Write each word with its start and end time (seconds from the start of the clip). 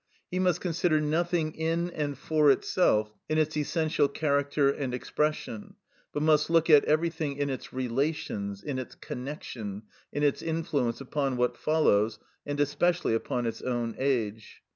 He 0.31 0.39
must 0.39 0.61
consider 0.61 0.99
nothing 0.99 1.51
in 1.53 1.91
and 1.91 2.17
for 2.17 2.49
itself 2.49 3.13
in 3.29 3.37
its 3.37 3.55
essential 3.55 4.07
character 4.07 4.67
and 4.71 4.95
expression, 4.95 5.75
but 6.11 6.23
must 6.23 6.49
look 6.49 6.71
at 6.71 6.85
everything 6.85 7.37
in 7.37 7.51
its 7.51 7.71
relations, 7.71 8.63
in 8.63 8.79
its 8.79 8.95
connection, 8.95 9.83
in 10.11 10.23
its 10.23 10.41
influence 10.41 11.01
upon 11.01 11.37
what 11.37 11.55
follows, 11.55 12.17
and 12.47 12.59
especially 12.59 13.13
upon 13.13 13.45
its 13.45 13.61
own 13.61 13.93
age. 13.99 14.63